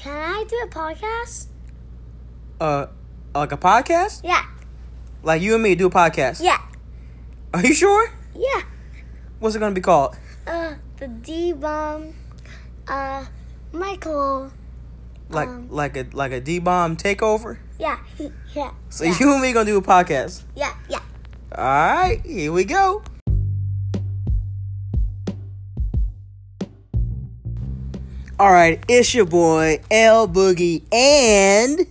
[0.00, 1.48] Can I do a podcast?
[2.58, 2.86] Uh,
[3.34, 4.22] like a podcast?
[4.24, 4.46] Yeah.
[5.22, 6.42] Like you and me do a podcast?
[6.42, 6.56] Yeah.
[7.52, 8.10] Are you sure?
[8.34, 8.62] Yeah.
[9.40, 10.16] What's it gonna be called?
[10.46, 12.14] Uh, the D bomb.
[12.88, 13.26] Uh,
[13.72, 14.50] Michael.
[15.28, 15.68] Like Um.
[15.68, 17.58] like a like a D bomb takeover?
[17.78, 17.98] Yeah.
[18.54, 18.70] yeah.
[18.88, 19.16] So yeah.
[19.20, 20.44] you and me gonna do a podcast?
[20.56, 20.72] Yeah.
[20.88, 21.02] Yeah.
[21.54, 23.02] All right, here we go.
[28.40, 31.86] All right, it's your boy L Boogie and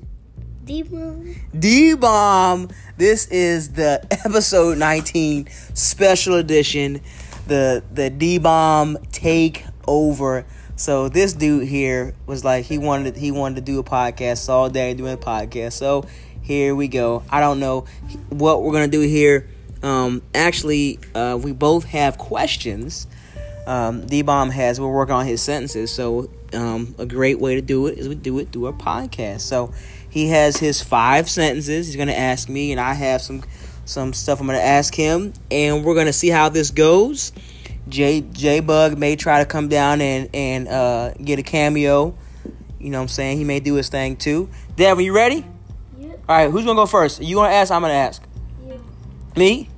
[0.65, 1.35] D bomb.
[1.55, 2.69] D Bomb.
[2.97, 7.01] This is the episode 19 special edition,
[7.45, 10.43] the the D Bomb takeover.
[10.75, 14.71] So this dude here was like he wanted he wanted to do a podcast all
[14.71, 15.73] day doing a podcast.
[15.73, 16.07] So
[16.41, 17.21] here we go.
[17.29, 17.85] I don't know
[18.29, 19.47] what we're gonna do here.
[19.83, 23.05] Um, actually, uh, we both have questions.
[23.67, 24.81] Um, D Bomb has.
[24.81, 25.91] We're working on his sentences.
[25.91, 29.41] So um, a great way to do it is we do it through a podcast.
[29.41, 29.73] So
[30.09, 31.87] he has his five sentences.
[31.87, 33.43] He's gonna ask me, and I have some
[33.85, 37.31] some stuff I'm gonna ask him, and we're gonna see how this goes.
[37.87, 42.15] J J Bug may try to come down and and uh, get a cameo.
[42.79, 43.37] You know what I'm saying?
[43.37, 44.49] He may do his thing too.
[44.75, 45.45] Devin, you ready?
[45.99, 46.11] You.
[46.29, 47.21] All right, who's gonna go first?
[47.21, 47.71] You gonna ask?
[47.71, 48.21] I'm gonna ask.
[48.65, 48.81] You.
[49.35, 49.69] Me?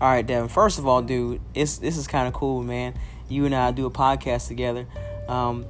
[0.00, 0.48] All right, Devin.
[0.48, 2.94] First of all, dude, it's this is kind of cool, man.
[3.28, 4.86] You and I do a podcast together.
[5.26, 5.66] Um,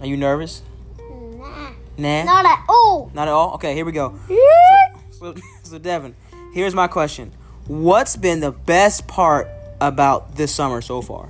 [0.00, 0.62] are you nervous?
[0.98, 1.70] Nah.
[1.96, 2.24] Nah.
[2.24, 3.10] Not at all.
[3.14, 3.54] Not at all.
[3.54, 4.18] Okay, here we go.
[4.28, 5.00] Yeah.
[5.10, 6.14] So, so Devin,
[6.54, 7.32] here's my question:
[7.66, 9.48] What's been the best part
[9.80, 11.28] about this summer so far?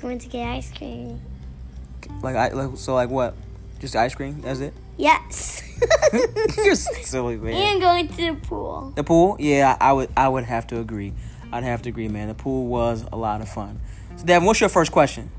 [0.00, 1.20] Going to get ice cream.
[2.22, 3.34] Like, I like so like what?
[3.80, 4.40] Just ice cream?
[4.40, 4.74] That's it?
[4.96, 5.62] Yes.
[6.56, 7.54] You're silly, man.
[7.54, 8.92] and going to the pool.
[8.94, 9.36] The pool?
[9.40, 10.10] Yeah, I would.
[10.16, 11.12] I would have to agree.
[11.50, 12.28] I'd have to agree, man.
[12.28, 13.80] The pool was a lot of fun.
[14.16, 15.30] So, Devin, what's your first question?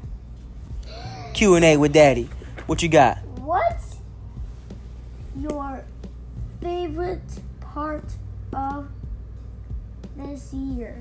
[1.34, 2.30] Q and A with Daddy.
[2.68, 3.18] What you got?
[3.40, 3.98] What's
[5.38, 5.84] your
[6.62, 7.22] favorite
[7.60, 8.06] part
[8.54, 8.90] of
[10.16, 10.98] this year?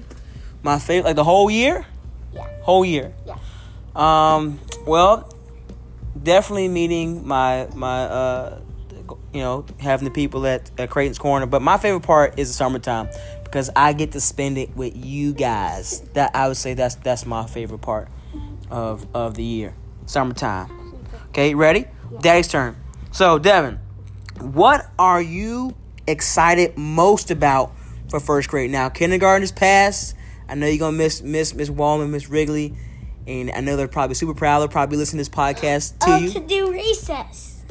[0.63, 1.87] My favorite, like the whole year.
[2.33, 2.47] Yeah.
[2.63, 3.13] Whole year.
[3.27, 3.37] Yeah.
[3.95, 4.59] Um.
[4.87, 5.33] Well,
[6.21, 8.61] definitely meeting my my uh,
[9.33, 11.47] you know, having the people at, at Creighton's Corner.
[11.47, 13.09] But my favorite part is the summertime
[13.45, 16.01] because I get to spend it with you guys.
[16.15, 18.09] That I would say that's that's my favorite part
[18.71, 19.75] of of the year.
[20.07, 20.95] Summertime.
[21.29, 21.87] Okay, ready?
[22.21, 22.77] Daddy's turn.
[23.11, 23.79] So, Devin,
[24.41, 25.75] what are you
[26.07, 27.73] excited most about
[28.09, 28.71] for first grade?
[28.71, 30.15] Now, kindergarten is past.
[30.49, 32.75] I know you're gonna miss Miss Miss Wallman, Miss Wrigley,
[33.27, 34.61] and I know they're probably super proud.
[34.61, 36.31] They'll probably listen to this podcast to oh, you.
[36.31, 37.65] to do recess.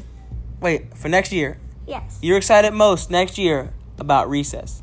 [0.59, 1.59] Wait, for next year.
[1.87, 2.19] Yes.
[2.21, 4.81] You're excited most next year about recess.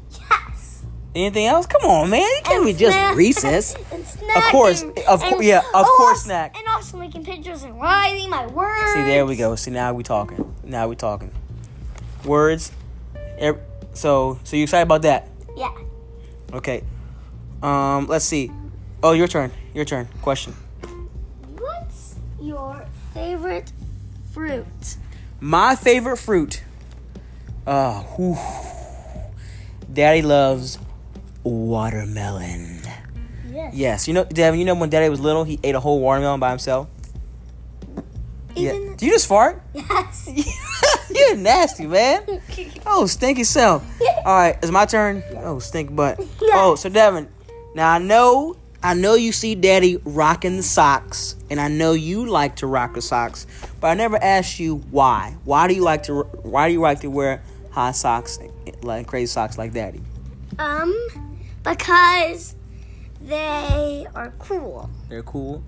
[1.14, 1.66] Anything else?
[1.66, 2.20] Come on, man.
[2.22, 3.74] It can't be And just recess.
[3.74, 5.04] Of course, snacking.
[5.06, 6.56] of And- yeah, of oh, course snack.
[6.56, 8.92] And also making pictures and writing my words.
[8.92, 9.56] See, there we go.
[9.56, 10.54] See, now we talking.
[10.64, 11.32] Now we talking.
[12.24, 12.72] Words.
[13.94, 15.28] So, so you excited about that?
[15.56, 15.74] Yeah.
[16.52, 16.84] Okay.
[17.62, 18.50] Um, let's see.
[19.02, 19.50] Oh, your turn.
[19.74, 20.08] Your turn.
[20.22, 20.54] Question.
[21.56, 23.72] What's your favorite
[24.32, 24.96] fruit?
[25.40, 26.62] My favorite fruit.
[27.66, 28.36] Uh, whew.
[29.92, 30.78] Daddy loves
[31.50, 32.80] watermelon.
[33.50, 33.74] Yes.
[33.74, 34.60] Yes, you know, Devin.
[34.60, 36.88] You know when Daddy was little, he ate a whole watermelon by himself.
[38.54, 38.96] Even yeah.
[38.96, 39.62] Did you just fart?
[39.74, 40.28] yes.
[41.14, 42.24] You're nasty, man.
[42.90, 43.84] Oh, stinky self.
[44.24, 45.22] All right, it's my turn.
[45.36, 46.18] Oh, stink butt.
[46.40, 47.28] Oh, so Devin,
[47.74, 52.26] now I know, I know you see Daddy rocking the socks, and I know you
[52.26, 53.46] like to rock the socks,
[53.80, 55.36] but I never asked you why.
[55.44, 56.22] Why do you like to?
[56.22, 58.38] Why do you like to wear high socks,
[58.82, 60.00] like crazy socks, like Daddy?
[60.58, 60.94] Um,
[61.76, 62.54] because
[63.20, 65.62] they are cool They're cool.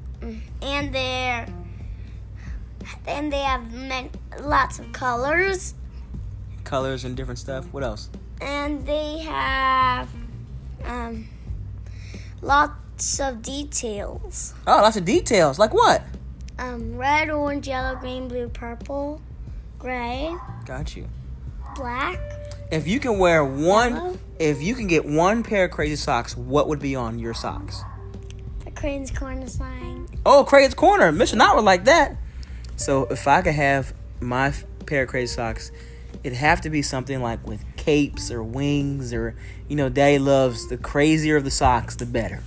[0.62, 1.47] and they're
[3.06, 4.10] and they have many,
[4.41, 5.75] lots of colors
[6.65, 7.66] Colors and different stuff.
[7.72, 8.09] What else?
[8.41, 10.09] and they have
[10.84, 11.28] um
[12.41, 14.55] lots of details.
[14.66, 15.59] Oh, lots of details.
[15.59, 16.03] Like what?
[16.59, 19.21] Um, red, orange, yellow, green, blue, purple,
[19.78, 20.34] gray,
[20.66, 21.07] Got you.
[21.74, 22.19] black.
[22.71, 24.19] If you can wear one, Yellow.
[24.41, 27.84] If you can get one pair of crazy socks, what would be on your socks?
[28.65, 30.09] The Crane's Corner sign.
[30.25, 31.13] Oh, Craig's Corner.
[31.13, 31.37] Mr.
[31.37, 32.16] Not would like that.
[32.77, 34.54] So if I could have my
[34.87, 35.71] pair of crazy socks,
[36.25, 39.37] it'd have to be something like with capes or wings or,
[39.69, 42.43] you know, Daddy loves the crazier of the socks, the better.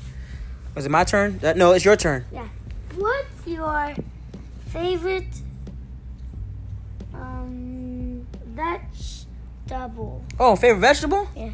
[0.74, 1.38] Was it my turn?
[1.40, 2.26] That, no, it's your turn.
[2.32, 2.48] Yeah.
[2.96, 3.94] What's your
[4.66, 5.28] favorite
[7.14, 8.26] um
[9.74, 10.24] vegetable?
[10.40, 11.28] Oh, favorite vegetable?
[11.36, 11.50] Yeah.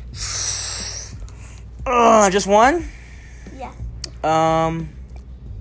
[1.86, 2.86] Uh, just one?
[3.56, 3.74] Yeah.
[4.24, 4.89] Um,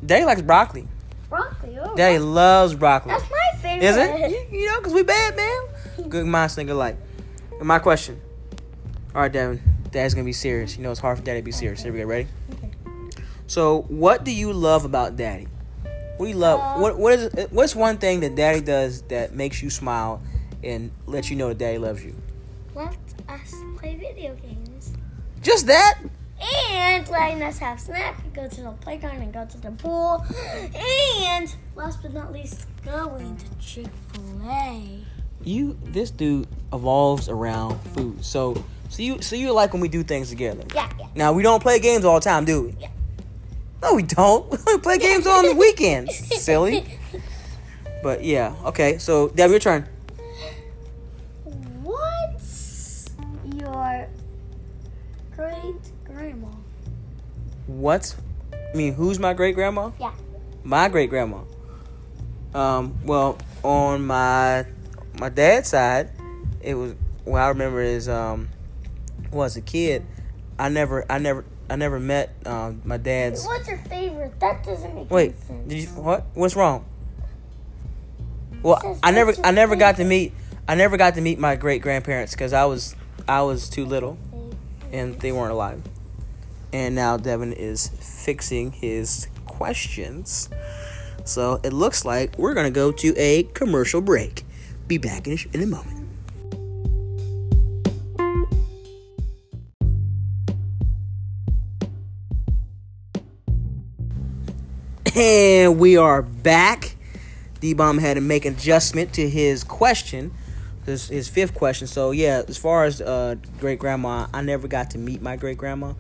[0.05, 0.87] Daddy likes broccoli.
[1.29, 1.79] Broccoli.
[1.81, 3.13] Oh, Daddy loves broccoli.
[3.13, 3.85] that's my favorite.
[3.87, 4.31] Is it?
[4.53, 6.09] You, you know, because we bad, man.
[6.09, 6.97] Good minds think alike.
[7.59, 8.21] And my question.
[9.15, 9.63] All right, Devin.
[9.91, 10.77] Dad's going to be serious.
[10.77, 11.83] You know, it's hard for daddy to be serious.
[11.83, 12.05] Here we go.
[12.05, 12.29] Ready?
[12.53, 12.71] Okay.
[13.47, 15.49] So, what do you love about daddy?
[16.19, 16.61] What do you love?
[16.61, 20.21] Uh, what what is what's one thing that daddy does that makes you smile
[20.63, 22.15] and lets you know that daddy loves you?
[22.79, 22.97] Let
[23.29, 24.93] us play video games.
[25.43, 25.99] Just that?
[26.41, 30.25] And letting us have snacks, go to the playground and go to the pool.
[30.77, 35.05] And last but not least, going to Chick fil A.
[35.43, 38.25] You this dude evolves around food.
[38.25, 40.63] So so you so you like when we do things together.
[40.73, 41.09] Yeah, yeah.
[41.17, 42.77] Now we don't play games all the time, do we?
[42.79, 42.91] Yeah.
[43.83, 44.49] No, we don't.
[44.67, 46.17] We play games on the weekends.
[46.41, 46.87] Silly.
[48.05, 48.99] But yeah, okay.
[48.99, 49.89] So Deb, your turn.
[57.69, 58.17] What's
[58.53, 59.93] I mean, who's my great grandma?
[60.01, 60.13] Yeah.
[60.65, 61.43] My great grandma.
[62.55, 64.67] Um, well, on my
[65.21, 66.11] my dad's side,
[66.63, 66.95] it was
[67.25, 68.49] what I remember is um
[69.31, 70.05] well as a kid,
[70.59, 74.41] I never I never I never met um my dad's What's your favorite?
[74.41, 75.69] That doesn't make Wait, any sense.
[75.69, 76.25] did you what?
[76.35, 76.87] What's wrong?
[78.63, 80.33] Well, says, I never I never got to meet
[80.67, 82.97] I never got to meet my great grandparents because I was
[83.29, 84.17] I was too little
[84.91, 85.83] and they weren't alive.
[86.73, 90.49] And now Devin is fixing his questions.
[91.25, 94.45] So it looks like we're gonna go to a commercial break.
[94.87, 95.99] Be back in a, in a moment.
[105.17, 106.95] And we are back.
[107.61, 110.33] D Bomb had to make an adjustment to his question,
[110.87, 111.89] his, his fifth question.
[111.89, 115.59] So, yeah, as far as uh, great grandma, I never got to meet my great
[115.59, 115.95] grandma.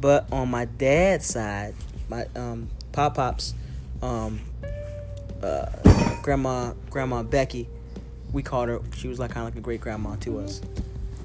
[0.00, 1.74] But on my dad's side,
[2.08, 3.54] my um, pop pops,
[4.02, 4.40] um,
[5.42, 5.66] uh,
[6.22, 7.68] grandma, grandma Becky,
[8.32, 10.60] we called her, she was like kind of like a great grandma to us.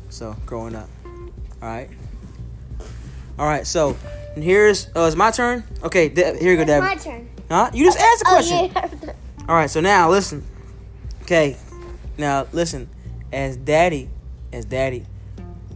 [0.10, 0.90] So, growing up.
[1.62, 1.90] All right.
[3.38, 3.98] All right, so
[4.36, 5.64] and here's, uh, it's my turn?
[5.84, 6.88] Okay, De- here you go, It's Devin.
[6.90, 7.30] my turn.
[7.50, 7.70] Huh?
[7.74, 8.72] You just asked the question.
[8.76, 9.14] Oh, yeah.
[9.50, 10.46] All right, so now listen.
[11.24, 11.58] Okay,
[12.18, 12.90] now listen.
[13.34, 14.10] As daddy,
[14.54, 15.06] as daddy,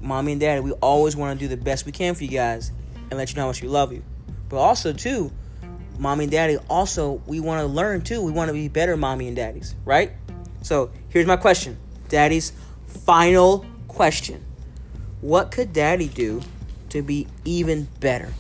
[0.02, 2.72] mommy and daddy, we always want to do the best we can for you guys
[3.10, 4.04] and let you know how much we love you.
[4.50, 5.32] But also too,
[5.98, 8.22] mommy and daddy, also we want to learn too.
[8.22, 10.12] We want to be better mommy and daddies, right?
[10.62, 11.78] So here's my question,
[12.10, 12.52] daddy's
[12.88, 14.44] final question:
[15.22, 16.42] What could daddy do
[16.90, 18.34] to be even better?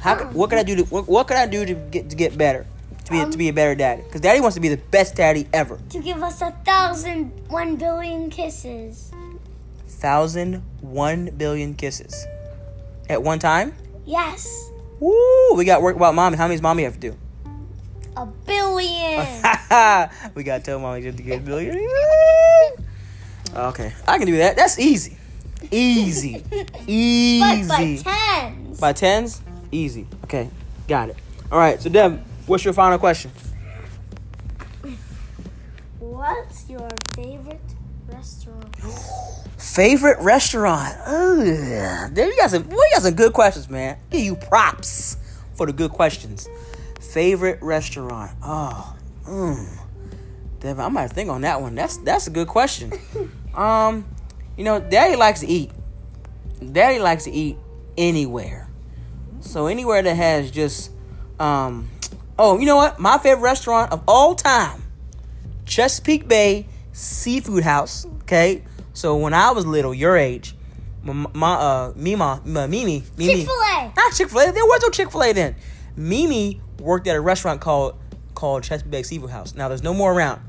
[0.00, 0.16] How?
[0.16, 0.82] could- What could I do to?
[0.84, 2.66] What, what could I do to get to get better?
[3.06, 4.02] To be to be a better daddy?
[4.02, 5.78] Because daddy wants to be the best daddy ever.
[5.90, 9.10] to give us a thousand, one billion kisses.
[9.88, 12.26] Thousand, one billion kisses
[13.08, 13.74] at one time.
[14.04, 14.70] Yes,
[15.00, 15.54] Woo!
[15.54, 16.36] We got work about mommy.
[16.36, 17.16] How many does mommy have to do?
[18.16, 19.26] a billion.
[20.34, 21.76] we got to tell mommy just to get a billion.
[23.54, 24.56] okay, I can do that.
[24.56, 25.16] That's easy.
[25.70, 26.44] Easy.
[26.86, 27.66] Easy.
[27.66, 28.80] but by tens.
[28.80, 29.42] By tens?
[29.70, 30.06] Easy.
[30.24, 30.50] Okay,
[30.88, 31.16] got it.
[31.50, 33.30] All right, so Deb, what's your final question?
[35.98, 37.60] What's your favorite
[38.08, 38.76] restaurant?
[39.62, 40.96] Favorite restaurant?
[41.06, 42.12] Ugh.
[42.12, 42.68] Deb, you got some.
[42.68, 43.96] We got some good questions, man.
[44.10, 45.16] Give you props
[45.54, 46.48] for the good questions.
[47.00, 48.32] Favorite restaurant?
[48.42, 49.78] Oh, mm.
[50.58, 51.76] Deb, I might think on that one.
[51.76, 52.92] That's that's a good question.
[53.54, 54.04] um,
[54.56, 55.70] you know, Daddy likes to eat.
[56.72, 57.56] Daddy likes to eat
[57.96, 58.68] anywhere.
[59.40, 60.90] So anywhere that has just,
[61.38, 61.88] um,
[62.36, 62.98] oh, you know what?
[62.98, 64.82] My favorite restaurant of all time,
[65.66, 68.06] Chesapeake Bay Seafood House.
[68.22, 70.54] Okay, so when I was little, your age,
[71.02, 73.92] my, my uh, Mima, my Mimi, Mimi, Chick Fil A.
[73.96, 74.52] not Chick Fil A.
[74.52, 75.56] There was no Chick Fil A then.
[75.96, 77.98] Mimi worked at a restaurant called
[78.34, 79.54] called Chesapeake Seafood House.
[79.54, 80.40] Now there's no more around.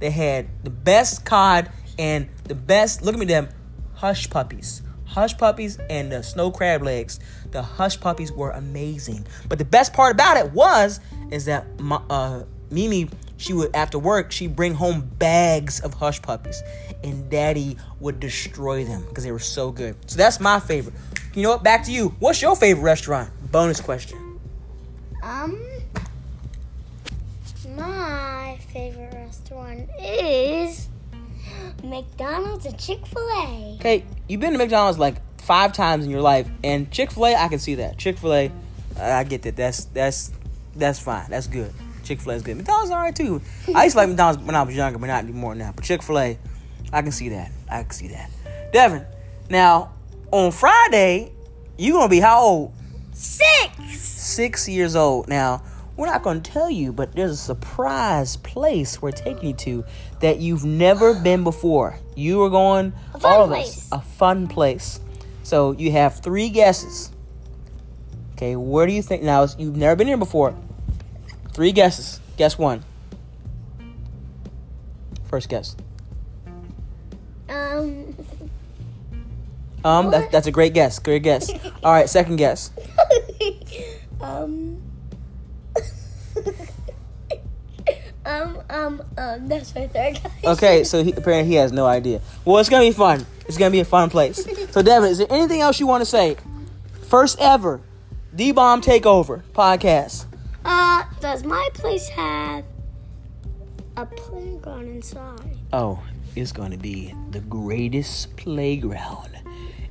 [0.00, 3.02] They had the best cod and the best.
[3.02, 3.48] Look at me, them
[3.94, 7.20] hush puppies, hush puppies, and the snow crab legs.
[7.50, 9.26] The hush puppies were amazing.
[9.48, 13.08] But the best part about it was is that my, uh, Mimi.
[13.42, 16.62] She would after work, she'd bring home bags of hush puppies,
[17.02, 19.96] and Daddy would destroy them because they were so good.
[20.08, 20.94] So that's my favorite.
[21.34, 21.64] You know what?
[21.64, 22.14] Back to you.
[22.20, 23.30] What's your favorite restaurant?
[23.50, 24.38] Bonus question.
[25.24, 25.60] Um,
[27.70, 30.88] my favorite restaurant is
[31.82, 33.76] McDonald's and Chick Fil A.
[33.80, 37.34] Okay, you've been to McDonald's like five times in your life, and Chick Fil A,
[37.34, 37.98] I can see that.
[37.98, 38.52] Chick Fil A,
[39.00, 39.56] I get that.
[39.56, 40.30] That's that's
[40.76, 41.28] that's fine.
[41.28, 41.72] That's good.
[42.02, 42.56] Chick Fil A is good.
[42.56, 43.40] McDonald's all right too.
[43.74, 45.72] I used to like McDonald's when I was younger, but not anymore now.
[45.74, 46.38] But Chick Fil A,
[46.92, 47.50] I can see that.
[47.70, 48.30] I can see that.
[48.72, 49.04] Devin,
[49.50, 49.92] now
[50.30, 51.32] on Friday,
[51.78, 52.72] you gonna be how old?
[53.12, 53.98] Six.
[53.98, 55.28] Six years old.
[55.28, 55.62] Now,
[55.96, 59.84] we're not going to tell you, but there's a surprise place we're taking you to
[60.20, 61.98] that you've never been before.
[62.16, 63.76] You are going, A fun all of place.
[63.76, 65.00] us, a fun place.
[65.42, 67.10] So you have three guesses.
[68.32, 69.22] Okay, where do you think?
[69.22, 70.56] Now, you've never been here before.
[71.52, 72.20] Three guesses.
[72.36, 72.82] Guess one.
[75.24, 75.76] First guess.
[77.48, 78.16] Um.
[79.84, 80.98] Um, that, that's a great guess.
[80.98, 81.50] Great guess.
[81.82, 82.70] All right, second guess.
[84.20, 84.80] um.
[88.24, 88.58] um.
[88.70, 89.02] Um.
[89.18, 89.48] Um.
[89.48, 90.30] That's my third guy.
[90.52, 92.20] Okay, so he, apparently he has no idea.
[92.44, 93.26] Well, it's gonna be fun.
[93.46, 94.46] It's gonna be a fun place.
[94.70, 96.36] So, Devin, is there anything else you want to say?
[97.02, 97.80] First ever
[98.34, 100.26] D Bomb Takeover podcast.
[100.64, 101.04] Uh.
[101.22, 102.64] Does my place have
[103.96, 105.56] a playground inside?
[105.72, 106.02] Oh,
[106.34, 109.38] it's gonna be the greatest playground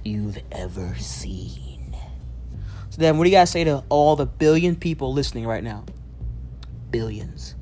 [0.03, 1.95] you've ever seen.
[2.89, 5.85] So, Devin, what do you guys say to all the billion people listening right now?
[6.89, 7.55] Billions.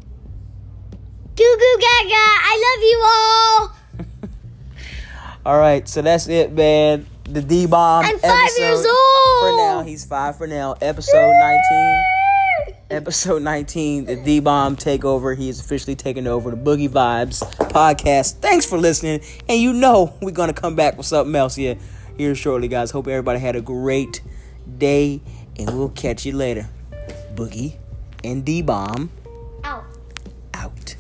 [1.36, 2.16] Goo goo gaga!
[2.16, 3.75] I love you all.
[5.46, 7.06] All right, so that's it, man.
[7.24, 8.04] The D Bomb.
[8.04, 9.39] I'm five years old.
[9.42, 10.75] For now, he's five for now.
[10.82, 12.19] Episode 19.
[12.91, 15.38] Episode 19, the D Bomb Takeover.
[15.38, 18.39] He is officially taking over the Boogie Vibes podcast.
[18.39, 19.22] Thanks for listening.
[19.48, 21.77] And you know we're going to come back with something else here,
[22.17, 22.89] here shortly, guys.
[22.89, 24.22] Hope everybody had a great
[24.79, 25.22] day.
[25.60, 26.67] And we'll catch you later.
[27.36, 27.77] Boogie
[28.24, 29.12] and D Bomb
[29.63, 29.86] Out.
[30.55, 30.96] out.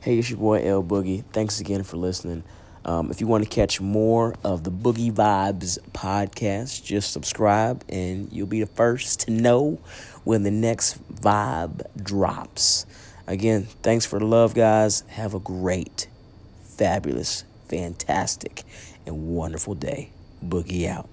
[0.00, 1.24] Hey, it's your boy L Boogie.
[1.32, 2.44] Thanks again for listening.
[2.84, 8.32] Um, if you want to catch more of the Boogie Vibes podcast, just subscribe and
[8.32, 9.78] you'll be the first to know
[10.24, 12.86] when the next vibe drops.
[13.26, 15.04] Again, thanks for the love, guys.
[15.08, 16.08] Have a great,
[16.64, 18.62] fabulous, fantastic,
[19.06, 20.10] and wonderful day.
[20.44, 21.08] Boogie out.